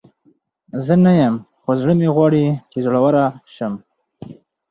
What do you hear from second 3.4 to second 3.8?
شم.